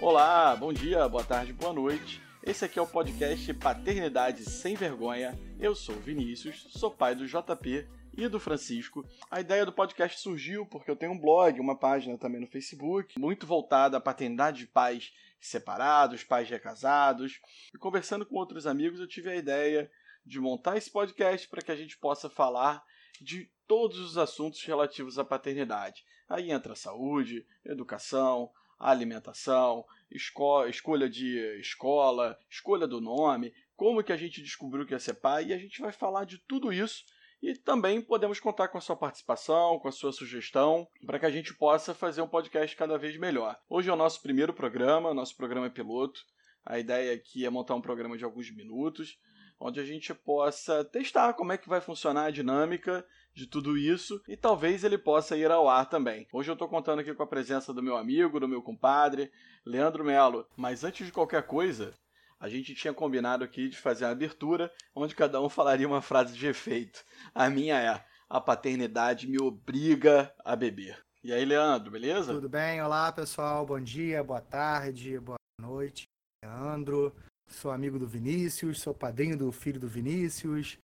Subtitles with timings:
[0.00, 2.22] Olá, bom dia, boa tarde, boa noite.
[2.40, 5.36] Esse aqui é o podcast Paternidade Sem Vergonha.
[5.58, 7.84] Eu sou o Vinícius, sou pai do JP
[8.16, 9.04] e do Francisco.
[9.28, 13.18] A ideia do podcast surgiu porque eu tenho um blog, uma página também no Facebook,
[13.18, 17.40] muito voltada à paternidade de pais separados, pais recasados.
[17.74, 19.90] E conversando com outros amigos, eu tive a ideia
[20.24, 22.84] de montar esse podcast para que a gente possa falar
[23.20, 26.04] de todos os assuntos relativos à paternidade.
[26.28, 34.16] Aí entra saúde, educação, alimentação, esco escolha de escola, escolha do nome, como que a
[34.16, 37.04] gente descobriu que ia ser pai, e a gente vai falar de tudo isso
[37.40, 41.30] e também podemos contar com a sua participação, com a sua sugestão, para que a
[41.30, 43.56] gente possa fazer um podcast cada vez melhor.
[43.68, 46.20] Hoje é o nosso primeiro programa, nosso programa é piloto.
[46.64, 49.16] A ideia aqui é montar um programa de alguns minutos,
[49.60, 53.06] onde a gente possa testar como é que vai funcionar a dinâmica
[53.38, 56.26] de tudo isso e talvez ele possa ir ao ar também.
[56.32, 59.30] Hoje eu estou contando aqui com a presença do meu amigo, do meu compadre,
[59.64, 60.44] Leandro Melo.
[60.56, 61.94] Mas antes de qualquer coisa,
[62.40, 66.36] a gente tinha combinado aqui de fazer a abertura onde cada um falaria uma frase
[66.36, 67.04] de efeito.
[67.32, 70.98] A minha é: a paternidade me obriga a beber.
[71.22, 72.34] E aí, Leandro, beleza?
[72.34, 72.82] Tudo bem?
[72.82, 73.64] Olá, pessoal.
[73.64, 76.06] Bom dia, boa tarde, boa noite.
[76.44, 77.14] Leandro,
[77.46, 80.78] sou amigo do Vinícius, sou padrinho do filho do Vinícius,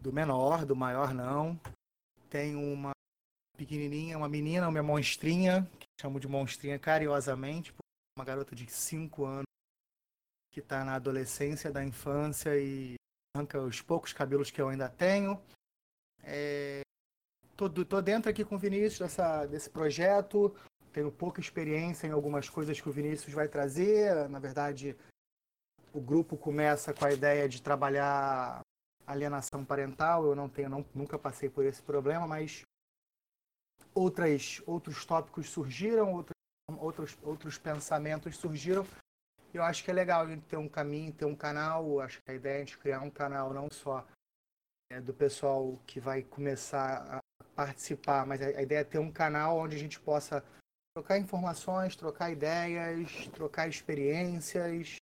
[0.00, 1.58] do menor, do maior não.
[2.28, 2.92] Tenho uma
[3.56, 7.74] pequenininha, uma menina, uma monstrinha, que chamo de monstrinha carinhosamente,
[8.16, 9.44] uma garota de 5 anos
[10.52, 12.94] que está na adolescência, da infância e
[13.36, 15.40] arranca os poucos cabelos que eu ainda tenho.
[16.22, 16.80] É,
[17.56, 20.54] tô, tô dentro aqui com o Vinícius dessa, desse projeto,
[20.92, 24.28] tenho pouca experiência em algumas coisas que o Vinícius vai trazer.
[24.28, 24.96] Na verdade,
[25.92, 28.60] o grupo começa com a ideia de trabalhar
[29.10, 30.24] alienação parental.
[30.24, 32.62] Eu não tenho, não, nunca passei por esse problema, mas
[33.94, 36.36] outras, outros tópicos surgiram, outros,
[36.78, 38.86] outros, outros pensamentos surgiram
[39.52, 42.00] eu acho que é legal a ter um caminho, ter um canal.
[42.00, 44.06] Acho que a ideia é a gente criar um canal não só
[44.90, 49.58] é, do pessoal que vai começar a participar, mas a, ideia é ter um canal
[49.58, 50.44] onde a gente possa
[50.94, 54.96] trocar informações, trocar ideias, trocar experiências,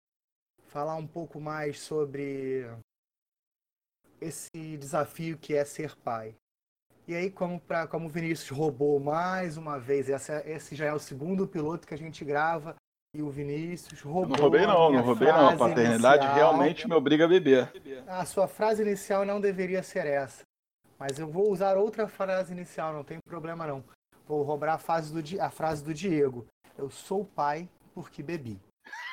[0.69, 2.64] falar um pouco mais sobre
[4.21, 6.34] esse desafio que é ser pai.
[7.09, 10.93] E aí, como, pra, como o Vinícius roubou mais uma vez, essa, esse já é
[10.93, 12.75] o segundo piloto que a gente grava,
[13.15, 14.37] e o Vinícius roubou.
[14.37, 15.49] Não roubei, não, não roubei, não.
[15.49, 16.34] A paternidade inicial.
[16.34, 17.71] realmente me obriga a beber.
[18.06, 20.43] A sua frase inicial não deveria ser essa.
[20.98, 23.84] Mas eu vou usar outra frase inicial, não tem problema não.
[24.27, 26.47] Vou roubar a, frase do, a frase do Diego.
[26.77, 28.60] Eu sou pai porque bebi.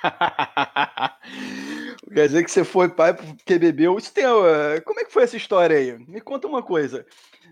[2.11, 3.97] Quer dizer que você foi pai porque bebeu.
[3.97, 4.25] Isso tem,
[4.85, 5.97] como é que foi essa história aí?
[6.07, 7.05] Me conta uma coisa.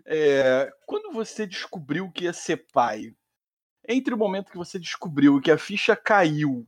[0.06, 3.16] É, quando você descobriu que ia ser pai,
[3.88, 6.66] entre o momento que você descobriu que a ficha caiu,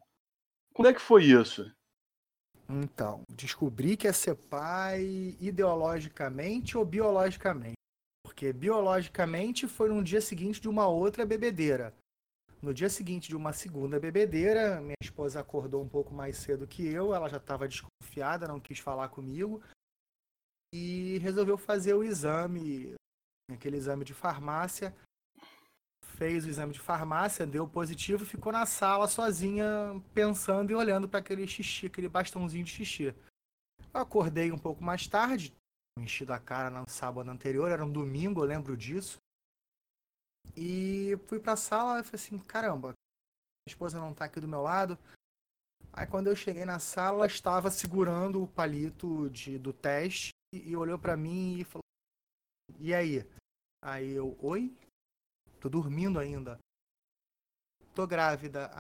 [0.74, 1.70] quando é que foi isso?
[2.70, 7.74] Então, descobri que é ser pai ideologicamente ou biologicamente.
[8.26, 11.94] Porque biologicamente foi no dia seguinte de uma outra bebedeira.
[12.64, 16.88] No dia seguinte de uma segunda bebedeira, minha esposa acordou um pouco mais cedo que
[16.88, 19.62] eu, ela já estava desconfiada, não quis falar comigo
[20.74, 22.96] e resolveu fazer o exame,
[23.52, 24.96] aquele exame de farmácia,
[26.16, 31.20] fez o exame de farmácia, deu positivo, ficou na sala sozinha, pensando e olhando para
[31.20, 33.14] aquele xixi, aquele bastãozinho de xixi.
[33.94, 35.54] Eu acordei um pouco mais tarde,
[36.00, 39.22] enchi da cara no sábado anterior, era um domingo, eu lembro disso.
[40.56, 44.62] E fui pra sala e falei assim, caramba, minha esposa não tá aqui do meu
[44.62, 44.98] lado.
[45.92, 50.76] Aí quando eu cheguei na sala, ela estava segurando o palito de, do teste e,
[50.76, 51.84] olhou para mim e falou:
[52.80, 53.28] "E aí?"
[53.82, 54.76] Aí eu: "Oi?"
[55.60, 56.60] Tô dormindo ainda.
[57.96, 58.76] Tô grávida.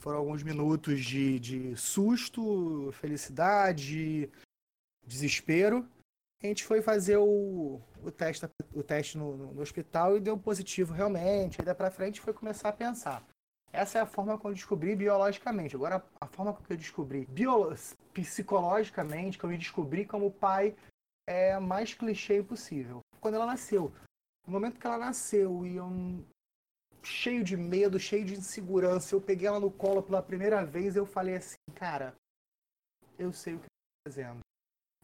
[0.00, 4.30] Foram alguns minutos de, de susto, felicidade,
[5.06, 5.88] desespero.
[6.42, 10.92] A gente foi fazer o, o teste, o teste no, no hospital e deu positivo
[10.92, 11.60] realmente.
[11.60, 13.26] Aí daí pra frente foi começar a pensar.
[13.72, 15.74] Essa é a forma que eu descobri biologicamente.
[15.74, 17.74] Agora, a forma que eu descobri bio,
[18.14, 20.76] psicologicamente, que eu me descobri como pai,
[21.28, 23.00] é mais clichê possível.
[23.20, 23.92] Quando ela nasceu.
[24.46, 25.90] No momento que ela nasceu e eu
[27.02, 31.04] cheio de medo, cheio de insegurança, eu peguei ela no colo pela primeira vez, eu
[31.04, 32.14] falei assim, cara,
[33.18, 34.47] eu sei o que eu estou fazendo.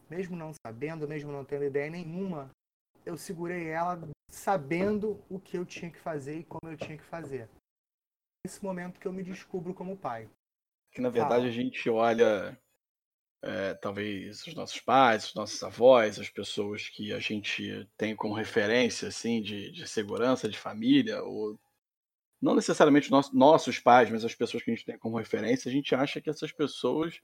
[0.09, 2.49] Mesmo não sabendo, mesmo não tendo ideia nenhuma,
[3.05, 3.99] eu segurei ela
[4.29, 7.49] sabendo o que eu tinha que fazer e como eu tinha que fazer.
[8.45, 10.29] Nesse momento que eu me descubro como pai.
[10.91, 11.49] Que na verdade ah.
[11.49, 12.57] a gente olha
[13.41, 18.33] é, talvez os nossos pais, os nossos avós, as pessoas que a gente tem como
[18.33, 21.59] referência assim de, de segurança de família ou
[22.41, 25.95] não necessariamente nossos pais, mas as pessoas que a gente tem como referência, a gente
[25.95, 27.19] acha que essas pessoas,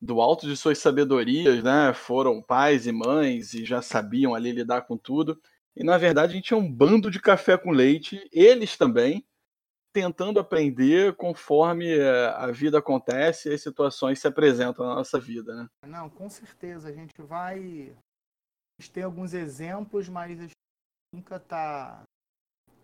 [0.00, 4.82] do alto de suas sabedorias, né, foram pais e mães e já sabiam ali lidar
[4.82, 5.40] com tudo.
[5.76, 9.26] E na verdade a gente é um bando de café com leite, eles também,
[9.92, 15.54] tentando aprender conforme eh, a vida acontece e as situações se apresentam na nossa vida,
[15.54, 15.68] né?
[15.86, 16.88] Não, com certeza.
[16.88, 17.92] A gente vai.
[18.78, 20.52] A gente tem alguns exemplos, mas a gente
[21.14, 22.02] nunca está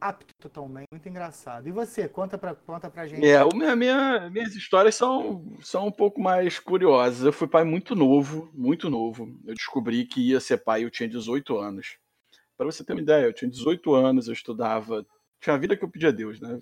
[0.09, 0.87] apto totalmente.
[0.91, 1.69] Muito engraçado.
[1.69, 3.27] E você, conta pra, conta pra gente.
[3.27, 7.25] É, minha, minha, minhas histórias são, são um pouco mais curiosas.
[7.25, 9.35] Eu fui pai muito novo, muito novo.
[9.45, 11.99] Eu descobri que ia ser pai, eu tinha 18 anos.
[12.57, 15.07] Para você ter uma ideia, eu tinha 18 anos, eu estudava.
[15.41, 16.61] Tinha a vida que eu pedia a Deus, né?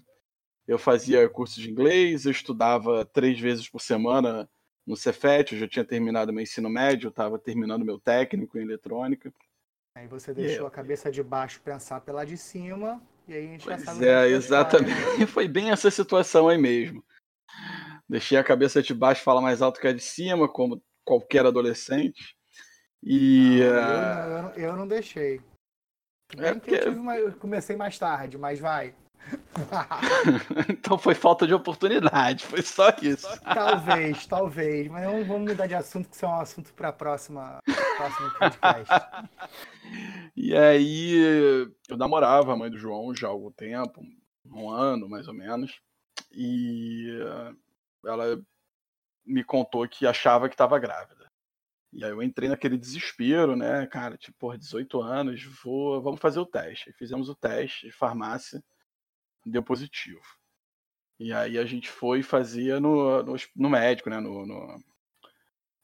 [0.67, 4.49] Eu fazia cursos de inglês, eu estudava três vezes por semana
[4.87, 9.33] no Cefet, eu já tinha terminado meu ensino médio, estava terminando meu técnico em eletrônica.
[9.97, 10.69] Aí você deixou é.
[10.69, 14.07] a cabeça de baixo pensar pela de cima, e aí a gente pois já sabe.
[14.07, 15.19] É, exatamente.
[15.19, 15.27] Né?
[15.27, 17.05] Foi bem essa situação aí mesmo.
[18.09, 22.37] Deixei a cabeça de baixo falar mais alto que a de cima, como qualquer adolescente.
[23.03, 23.61] E.
[23.61, 25.41] Não, eu, ah, eu, não, eu, não deixei.
[26.39, 26.75] É porque...
[26.75, 28.95] eu, uma, eu comecei mais tarde, mas vai.
[30.69, 33.29] então foi falta de oportunidade, foi só isso.
[33.43, 36.93] Talvez, talvez, mas não vamos mudar de assunto, que isso é um assunto para a
[36.93, 37.61] próxima,
[37.97, 38.95] próximo podcast.
[40.37, 44.01] e aí, eu namorava a mãe do João já há algum tempo,
[44.47, 45.81] um ano mais ou menos,
[46.33, 47.09] e
[48.05, 48.41] ela
[49.25, 51.25] me contou que achava que estava grávida.
[51.93, 56.41] E aí eu entrei naquele desespero, né, cara, tipo, por 18 anos, vou, vamos fazer
[56.41, 56.93] o teste.
[56.95, 58.61] Fizemos o teste de farmácia
[59.45, 60.23] deu positivo.
[61.19, 64.19] E aí a gente foi fazer no, no, no médico, né?
[64.21, 64.79] No, no,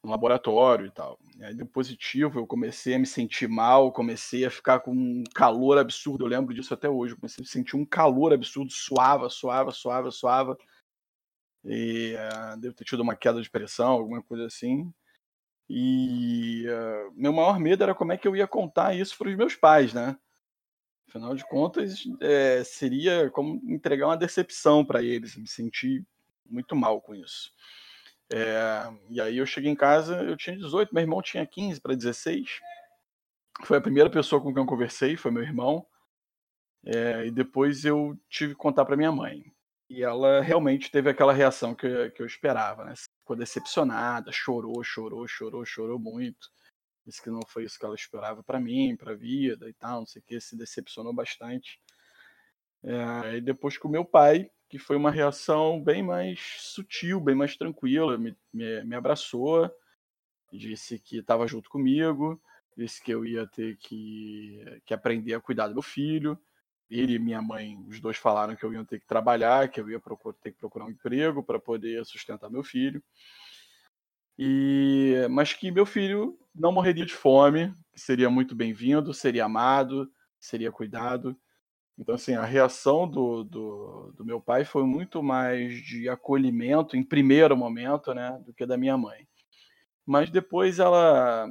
[0.02, 1.18] no, laboratório e tal.
[1.36, 5.24] E aí deu positivo, eu comecei a me sentir mal, comecei a ficar com um
[5.34, 6.24] calor absurdo.
[6.24, 7.14] Eu lembro disso até hoje.
[7.14, 10.58] Eu comecei a sentir um calor absurdo, suava, suava, suava, suava.
[11.64, 14.92] E uh, devo ter tido uma queda de pressão, alguma coisa assim.
[15.68, 19.36] E uh, meu maior medo era como é que eu ia contar isso para os
[19.36, 20.18] meus pais, né?
[21.10, 25.34] Afinal de contas, é, seria como entregar uma decepção para eles.
[25.34, 26.06] Me senti
[26.48, 27.52] muito mal com isso.
[28.32, 31.96] É, e aí eu cheguei em casa, eu tinha 18, meu irmão tinha 15 para
[31.96, 32.60] 16.
[33.64, 35.84] Foi a primeira pessoa com quem eu conversei, foi meu irmão.
[36.86, 39.52] É, e depois eu tive que contar para minha mãe.
[39.88, 42.94] E ela realmente teve aquela reação que, que eu esperava, né?
[43.18, 46.48] Ficou decepcionada, chorou, chorou, chorou, chorou muito
[47.10, 50.00] disse que não foi isso que ela esperava para mim, para a vida e tal,
[50.00, 51.80] não sei o que, se decepcionou bastante.
[52.82, 57.34] É, e depois com o meu pai, que foi uma reação bem mais sutil, bem
[57.34, 59.70] mais tranquila, me, me, me abraçou,
[60.52, 62.40] disse que estava junto comigo,
[62.76, 66.38] disse que eu ia ter que, que aprender a cuidar do meu filho.
[66.88, 69.88] Ele e minha mãe, os dois falaram que eu ia ter que trabalhar, que eu
[69.88, 73.02] ia procurar, ter que procurar um emprego para poder sustentar meu filho.
[74.42, 80.72] E mas que meu filho não morreria de fome, seria muito bem-vindo, seria amado, seria
[80.72, 81.36] cuidado.
[81.98, 87.04] Então, assim, a reação do, do, do, meu pai foi muito mais de acolhimento, em
[87.04, 89.28] primeiro momento, né, do que da minha mãe.
[90.06, 91.46] Mas depois ela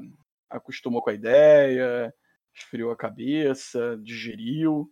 [0.50, 2.12] acostumou com a ideia,
[2.56, 4.92] esfriou a cabeça, digeriu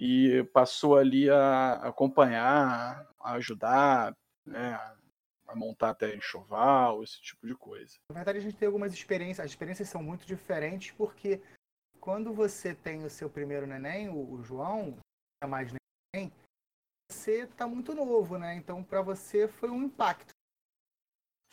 [0.00, 4.12] e passou ali a acompanhar, a ajudar,
[4.44, 4.76] né,
[5.52, 7.94] a montar até enxoval, esse tipo de coisa.
[8.10, 11.40] Na verdade, a gente tem algumas experiências, as experiências são muito diferentes, porque
[12.00, 14.98] quando você tem o seu primeiro neném, o, o João,
[15.42, 15.72] é mais
[16.14, 16.32] neném,
[17.10, 18.54] você tá muito novo, né?
[18.54, 20.32] Então, para você foi um impacto.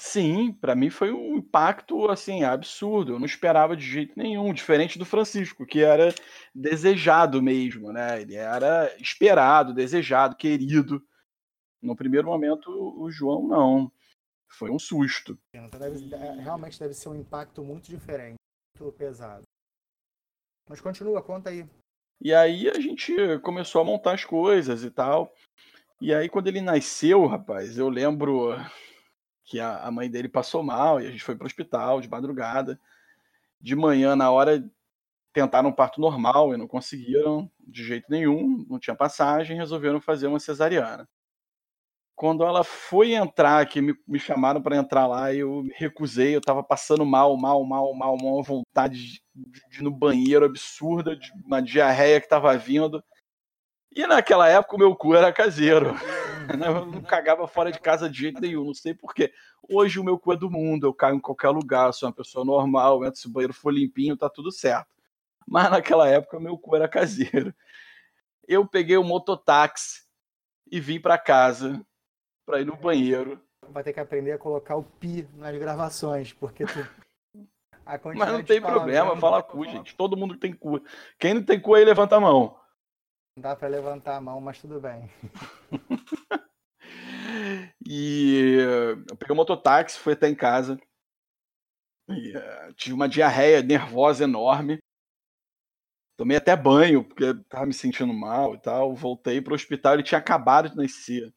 [0.01, 3.13] Sim, para mim foi um impacto assim absurdo.
[3.13, 6.15] Eu não esperava de jeito nenhum, diferente do Francisco, que era
[6.56, 8.22] desejado mesmo, né?
[8.22, 11.06] Ele era esperado, desejado, querido.
[11.81, 13.91] No primeiro momento, o João não.
[14.51, 15.38] Foi um susto.
[15.53, 18.38] Então deve, é, realmente deve ser um impacto muito diferente,
[18.79, 19.43] muito pesado.
[20.67, 21.69] Mas continua, conta aí.
[22.19, 25.31] E aí a gente começou a montar as coisas e tal.
[26.01, 28.55] E aí quando ele nasceu, rapaz, eu lembro
[29.45, 32.79] que a, mãe dele passou mal e a gente foi pro hospital de madrugada.
[33.62, 34.67] De manhã, na hora,
[35.31, 40.27] tentaram um parto normal e não conseguiram de jeito nenhum, não tinha passagem, resolveram fazer
[40.27, 41.07] uma cesariana
[42.20, 46.62] quando ela foi entrar, que me, me chamaram para entrar lá, eu recusei, eu tava
[46.62, 49.24] passando mal, mal, mal, mal, uma vontade de,
[49.70, 53.02] de ir no banheiro absurda, de uma diarreia que tava vindo.
[53.96, 55.94] E naquela época o meu cu era caseiro.
[56.50, 56.68] Né?
[56.68, 59.32] Eu não cagava fora de casa de jeito nenhum, não sei porquê.
[59.70, 62.44] Hoje o meu cu é do mundo, eu caio em qualquer lugar, sou uma pessoa
[62.44, 64.88] normal, entro, se o banheiro for limpinho, tá tudo certo.
[65.48, 67.54] Mas naquela época o meu cu era caseiro.
[68.48, 70.02] Eu peguei o mototáxi
[70.72, 71.86] e vim para casa
[72.50, 73.39] para ir no banheiro.
[73.70, 76.79] Vai ter que aprender a colocar o pi nas gravações, porque tu.
[78.15, 79.96] Mas não tem problema, fala cu, gente.
[79.96, 80.79] Todo mundo tem cu.
[81.18, 82.60] Quem não tem cu aí, levanta a mão.
[83.36, 85.10] Não dá para levantar a mão, mas tudo bem.
[87.88, 88.58] e
[89.08, 90.79] eu peguei um mototáxi, fui até em casa.
[92.10, 94.77] E, uh, tive uma diarreia nervosa enorme.
[96.15, 98.94] Tomei até banho, porque tava me sentindo mal e tal.
[98.94, 101.34] Voltei pro hospital, ele tinha acabado de nascer.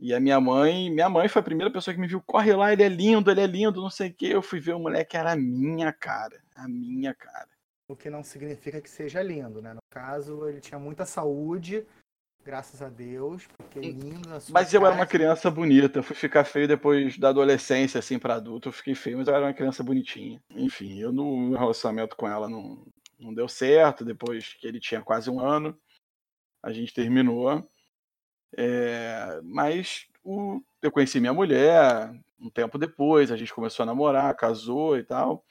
[0.00, 2.72] E a minha mãe, minha mãe foi a primeira pessoa que me viu, corre lá,
[2.72, 4.26] ele é lindo, ele é lindo, não sei o quê.
[4.26, 7.48] Eu fui ver o moleque, era a minha cara, a minha cara.
[7.88, 9.74] O que não significa que seja lindo, né?
[9.74, 11.84] No caso, ele tinha muita saúde,
[12.44, 16.02] graças a Deus, porque é lindo na sua Mas eu era uma criança bonita, eu
[16.02, 19.46] fui ficar feio depois da adolescência, assim, para adulto, eu fiquei feio, mas eu era
[19.46, 20.40] uma criança bonitinha.
[20.50, 22.86] Enfim, eu no relacionamento com ela não,
[23.18, 25.76] não deu certo, depois que ele tinha quase um ano,
[26.62, 27.68] a gente terminou.
[28.56, 34.36] É, mas o, eu conheci minha mulher um tempo depois, a gente começou a namorar,
[34.36, 35.44] casou e tal.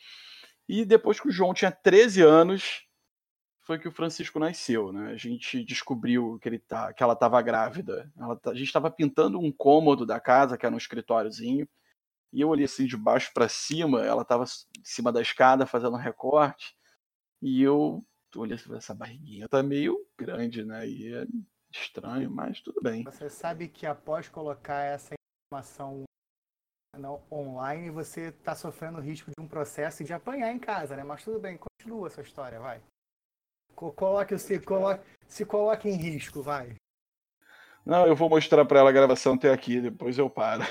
[0.68, 2.88] E depois que o João tinha 13 anos,
[3.62, 5.12] foi que o Francisco nasceu, né?
[5.12, 8.10] A gente descobriu que, ele tá, que ela estava grávida.
[8.18, 11.68] Ela, tá, a gente estava pintando um cômodo da casa, que era um escritóriozinho,
[12.32, 15.96] e eu olhei assim de baixo para cima, ela estava em cima da escada fazendo
[15.96, 16.76] um recorte,
[17.42, 20.88] e eu olhei assim, essa barriguinha tá meio grande, né?
[20.88, 21.26] E é
[21.82, 23.04] estranho, mas tudo bem.
[23.04, 25.14] Você sabe que após colocar essa
[25.48, 26.04] informação
[27.32, 31.04] online, você está sofrendo o risco de um processo e de apanhar em casa, né?
[31.04, 32.82] Mas tudo bem, continua essa história, vai.
[33.76, 36.76] Coloque, se, coloque, se coloque em risco, vai.
[37.86, 40.64] Não, eu vou mostrar para ela a gravação até aqui, depois eu paro.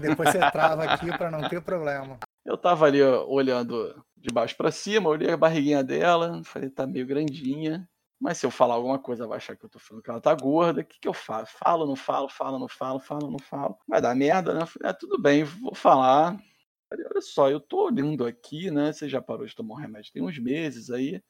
[0.00, 2.18] Depois você trava aqui para não ter problema.
[2.44, 6.86] Eu tava ali ó, olhando de baixo para cima, olhei a barriguinha dela, falei, tá
[6.86, 7.88] meio grandinha.
[8.18, 10.34] Mas se eu falar alguma coisa, vai achar que eu tô falando que ela tá
[10.34, 10.80] gorda.
[10.80, 11.54] O que, que eu faço?
[11.58, 13.78] Falo, não falo, falo, não falo, falo, não falo.
[13.86, 14.64] Vai dar merda, né?
[14.64, 16.38] falei, ah, tudo bem, vou falar.
[16.88, 18.92] Falei, olha só, eu tô olhando aqui, né?
[18.92, 21.22] Você já parou de tomar um remédio tem uns meses aí.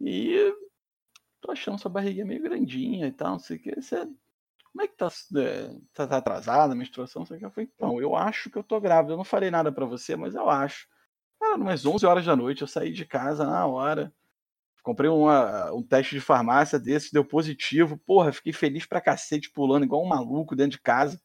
[0.00, 0.54] E
[1.40, 3.74] tô achando sua barriguinha meio grandinha e tal, não sei o que.
[3.74, 3.96] Você,
[4.76, 7.20] como é que tá, é, tá, tá atrasada a menstruação?
[7.20, 7.46] Não sei o que.
[7.46, 9.14] Eu falei, então, eu acho que eu tô grávida.
[9.14, 10.86] Eu não falei nada para você, mas eu acho.
[11.42, 14.12] Era umas 11 horas da noite, eu saí de casa na hora.
[14.86, 17.98] Comprei uma, um teste de farmácia desse, deu positivo.
[18.06, 21.20] Porra, fiquei feliz pra cacete, pulando igual um maluco dentro de casa.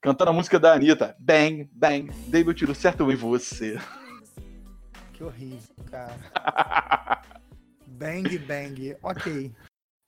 [0.00, 1.14] Cantando a música da Anitta.
[1.20, 3.76] Bang, bang, dei meu tiro certo em você.
[5.12, 7.22] Que horrível, cara.
[7.86, 9.52] bang, bang, ok.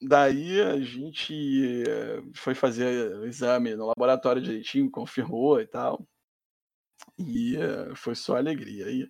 [0.00, 6.06] Daí a gente eh, foi fazer o exame no laboratório direitinho, confirmou e tal.
[7.18, 8.90] E uh, foi só alegria.
[8.90, 9.06] E,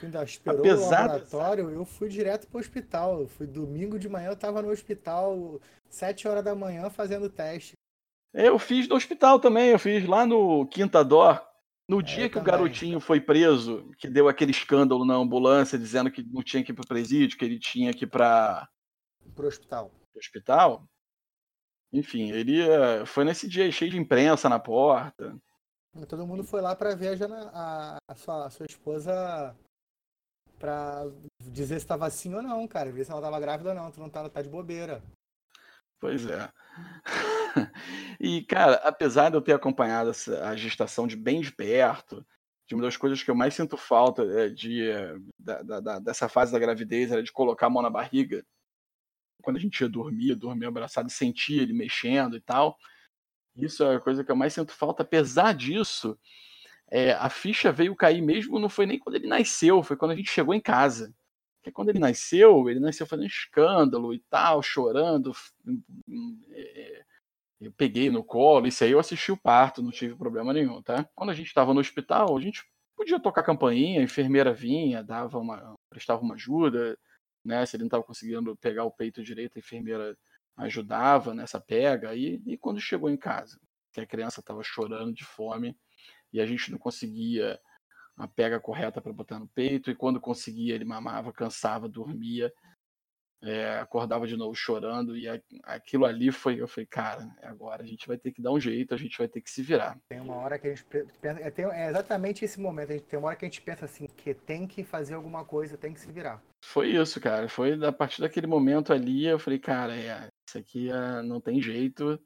[0.00, 3.20] tu ainda esperou apesar o laboratório, eu fui direto para o hospital.
[3.20, 7.74] Eu fui domingo de manhã, eu estava no hospital, sete horas da manhã, fazendo teste.
[8.34, 11.40] Eu fiz no hospital também, eu fiz lá no Quinta Dó.
[11.88, 12.42] No é, dia que também.
[12.42, 16.72] o garotinho foi preso, que deu aquele escândalo na ambulância, dizendo que não tinha que
[16.72, 18.68] ir para o presídio, que ele tinha que ir para
[19.36, 19.90] o hospital.
[20.10, 20.88] Pro hospital.
[21.92, 25.36] Enfim, ele uh, foi nesse dia cheio de imprensa na porta.
[26.08, 27.18] Todo mundo foi lá para ver
[27.52, 29.54] a, a, sua, a sua esposa
[30.58, 31.04] para
[31.38, 32.90] dizer se estava assim ou não, cara.
[32.90, 33.90] Ver se ela estava grávida ou não.
[33.90, 35.02] Tu não tá, tá de bobeira.
[36.00, 36.50] Pois é.
[38.18, 42.26] e, cara, apesar de eu ter acompanhado essa, a gestação de bem de perto,
[42.66, 44.90] de uma das coisas que eu mais sinto falta é de,
[45.38, 48.44] da, da, dessa fase da gravidez era de colocar a mão na barriga.
[49.42, 52.78] Quando a gente ia dormir, dormir abraçado, sentia ele mexendo e tal.
[53.56, 55.02] Isso é a coisa que eu mais sinto falta.
[55.02, 56.18] Apesar disso,
[56.90, 60.16] é, a ficha veio cair mesmo, não foi nem quando ele nasceu, foi quando a
[60.16, 61.14] gente chegou em casa.
[61.58, 65.32] Porque quando ele nasceu, ele nasceu fazendo escândalo e tal, chorando.
[66.50, 67.04] É,
[67.60, 71.08] eu peguei no colo, isso aí eu assisti o parto, não tive problema nenhum, tá?
[71.14, 72.64] Quando a gente estava no hospital, a gente
[72.96, 76.98] podia tocar campainha, a enfermeira vinha, dava uma, prestava uma ajuda,
[77.44, 77.64] né?
[77.64, 80.16] Se ele não estava conseguindo pegar o peito direito, a enfermeira
[80.56, 82.14] ajudava nessa pega.
[82.14, 83.58] E, e quando chegou em casa,
[83.92, 85.76] que a criança estava chorando de fome
[86.32, 87.60] e a gente não conseguia
[88.16, 92.52] a pega correta para botar no peito, e quando conseguia, ele mamava, cansava, dormia,
[93.42, 95.26] é, acordava de novo chorando, e
[95.64, 98.94] aquilo ali foi, eu falei, cara, agora a gente vai ter que dar um jeito,
[98.94, 99.98] a gente vai ter que se virar.
[100.08, 103.18] Tem uma hora que a gente pensa, é, é exatamente esse momento, a gente, tem
[103.18, 106.00] uma hora que a gente pensa assim, que tem que fazer alguma coisa, tem que
[106.00, 106.40] se virar.
[106.64, 110.88] Foi isso, cara, foi a partir daquele momento ali, eu falei, cara, é, isso aqui
[110.90, 112.18] é, não tem jeito.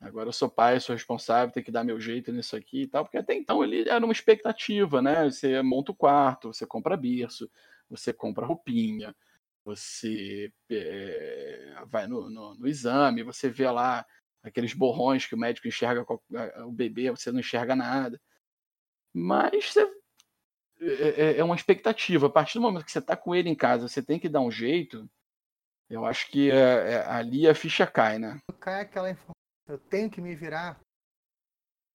[0.00, 3.04] Agora eu sou pai, sou responsável, tenho que dar meu jeito nisso aqui e tal,
[3.04, 5.24] porque até então ele era uma expectativa, né?
[5.30, 7.50] Você monta o quarto, você compra berço,
[7.90, 9.14] você compra roupinha,
[9.64, 14.06] você é, vai no, no, no, exame, você vê lá
[14.42, 16.06] aqueles borrões que o médico enxerga
[16.64, 18.20] o bebê, você não enxerga nada.
[19.12, 19.86] Mas você,
[20.80, 22.26] é, é, é uma expectativa.
[22.26, 24.40] A partir do momento que você está com ele em casa, você tem que dar
[24.40, 25.08] um jeito.
[25.90, 28.38] Eu acho que é, é, ali a ficha cai, né?
[28.60, 29.32] Cai aquela informação.
[29.66, 30.78] Eu tenho que me virar.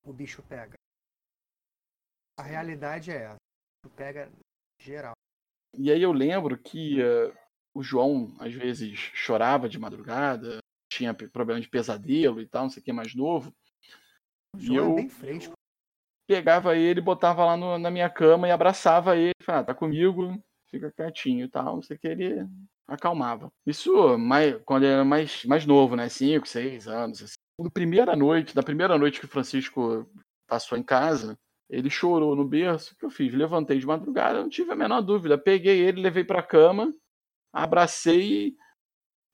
[0.04, 0.74] O bicho pega.
[2.38, 3.36] A realidade é essa.
[3.36, 4.32] O bicho pega
[4.80, 5.14] geral.
[5.76, 7.36] E aí eu lembro que uh,
[7.74, 10.60] o João às vezes chorava de madrugada,
[10.92, 13.54] tinha problema de pesadelo e tal, não sei o que mais novo.
[14.56, 15.54] O João é eu, é bem fresco
[16.28, 20.38] pegava ele, botava lá no, na minha cama e abraçava ele, falava, ah, tá comigo,
[20.70, 22.48] fica quietinho e tal, não sei o que, ele
[22.88, 23.52] acalmava.
[23.66, 27.36] Isso mais, quando ele era mais, mais novo, né, cinco, seis anos, assim.
[27.60, 30.10] Na primeira noite, da primeira noite que o Francisco
[30.48, 31.38] passou em casa,
[31.70, 33.34] ele chorou no berço, o que eu fiz?
[33.34, 36.92] Levantei de madrugada, não tive a menor dúvida, peguei ele, levei pra cama,
[37.54, 38.56] abracei,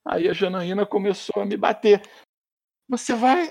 [0.05, 2.01] aí a Janaína começou a me bater.
[2.89, 3.47] Você vai,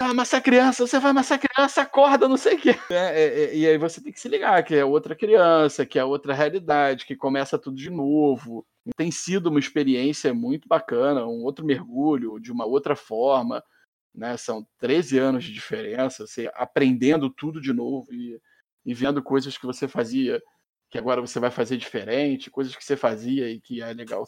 [0.00, 2.70] amassar criança, você vai amassar criança, acorda, não sei o quê.
[2.90, 5.96] É, é, é, e aí você tem que se ligar que é outra criança, que
[5.96, 8.66] é outra realidade, que começa tudo de novo.
[8.96, 13.62] Tem sido uma experiência muito bacana, um outro mergulho, de uma outra forma.
[14.12, 14.36] Né?
[14.36, 18.40] São 13 anos de diferença, você aprendendo tudo de novo e,
[18.84, 20.42] e vendo coisas que você fazia
[20.90, 24.24] que agora você vai fazer diferente, coisas que você fazia e que é legal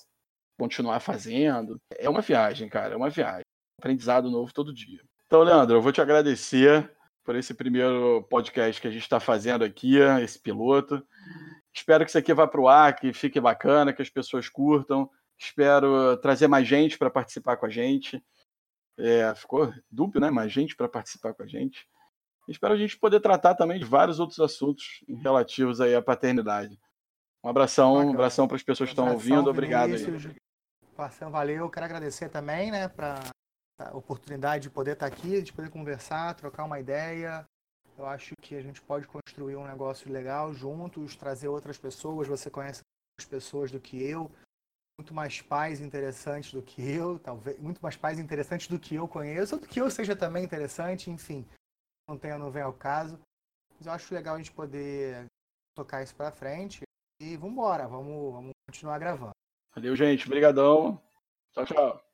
[0.57, 1.81] continuar fazendo.
[1.99, 3.43] É uma viagem, cara, é uma viagem
[3.83, 5.01] aprendizado novo todo dia.
[5.27, 6.89] Então, Leandro, eu vou te agradecer
[7.25, 11.05] por esse primeiro podcast que a gente está fazendo aqui, esse piloto.
[11.75, 15.11] Espero que isso aqui vá para o ar, que fique bacana, que as pessoas curtam.
[15.37, 18.23] Espero trazer mais gente para participar com a gente.
[18.97, 20.31] É, ficou dúbio, né?
[20.31, 21.89] Mais gente para participar com a gente.
[22.47, 26.79] Espero a gente poder tratar também de vários outros assuntos relativos aí à paternidade.
[27.43, 28.11] Um abração, Bacana.
[28.11, 29.51] um abração para as pessoas que estão ouvindo.
[29.51, 31.31] Obrigado aí.
[31.31, 31.71] Valeu.
[31.71, 33.21] Quero agradecer também, né, para
[33.93, 37.47] oportunidade de poder estar aqui, de poder conversar, trocar uma ideia.
[37.97, 42.29] Eu acho que a gente pode construir um negócio legal juntos, trazer outras pessoas.
[42.29, 42.81] Você conhece
[43.19, 44.31] mais pessoas do que eu,
[44.99, 49.09] muito mais pais interessantes do que eu, talvez muito mais pais interessantes do que eu
[49.09, 51.47] conheço, ou do que eu seja também interessante, enfim.
[52.09, 53.19] Não tenha, não vem ao caso.
[53.77, 55.27] Mas eu acho legal a gente poder
[55.75, 56.83] tocar isso para frente
[57.21, 59.33] e vamos embora, vamos, vamos continuar gravando.
[59.75, 60.27] Valeu, gente.
[60.27, 61.01] Obrigadão.
[61.53, 62.12] Tchau, tchau.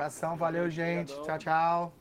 [0.00, 1.12] Abração, valeu, gente.
[1.20, 1.99] Tchau, tchau.